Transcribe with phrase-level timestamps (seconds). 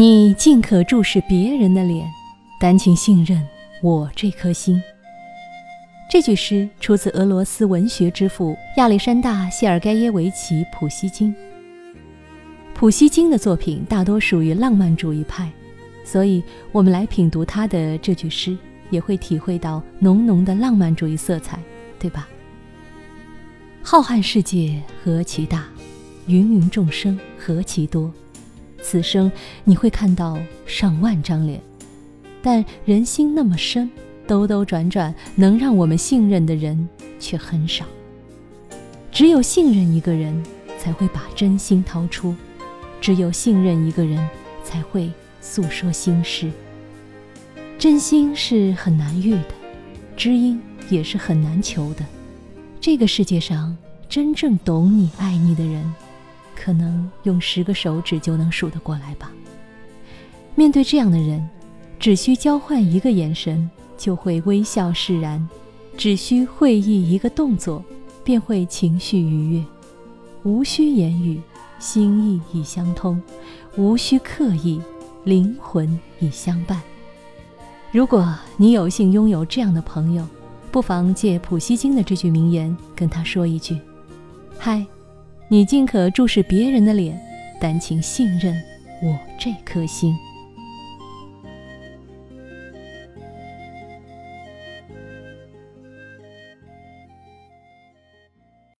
[0.00, 2.10] 你尽可注视别人的脸，
[2.58, 3.46] 但请信任
[3.82, 4.82] 我这颗心。
[6.10, 11.34] 这句诗出自俄罗斯文学之父亚历山大·谢尔盖耶维奇·普希金。
[12.72, 15.52] 普希金的作品大多属于浪漫主义派，
[16.02, 16.42] 所以
[16.72, 18.56] 我们来品读他的这句诗，
[18.88, 21.58] 也会体会到浓浓的浪漫主义色彩，
[21.98, 22.26] 对吧？
[23.82, 25.66] 浩瀚世界何其大，
[26.26, 28.10] 芸芸众生何其多。
[28.82, 29.30] 此生
[29.64, 31.60] 你会看到上万张脸，
[32.42, 33.90] 但人心那么深，
[34.26, 36.88] 兜兜转转能让我们信任的人
[37.18, 37.84] 却很少。
[39.12, 40.42] 只有信任一个人，
[40.78, 42.34] 才会把真心掏出；
[43.00, 44.28] 只有信任一个人，
[44.64, 45.10] 才会
[45.40, 46.50] 诉说心事。
[47.78, 49.54] 真心是很难遇的，
[50.16, 52.04] 知音也是很难求的。
[52.80, 53.76] 这个世界上
[54.08, 55.92] 真正懂你、爱你的人。
[56.62, 59.32] 可能用十个手指就能数得过来吧。
[60.54, 61.48] 面对这样的人，
[61.98, 65.40] 只需交换一个眼神，就会微笑释然；
[65.96, 67.82] 只需会意一个动作，
[68.22, 69.64] 便会情绪愉悦。
[70.42, 71.40] 无需言语，
[71.78, 73.18] 心意已相通；
[73.78, 74.82] 无需刻意，
[75.24, 76.78] 灵魂已相伴。
[77.90, 80.26] 如果你有幸拥有这样的朋友，
[80.70, 83.78] 不妨借普希金的这句名言跟他说一句
[84.58, 84.84] ：“嗨。”
[85.52, 87.20] 你尽可注视别人的脸，
[87.60, 88.54] 但请信任
[89.02, 90.14] 我这颗心。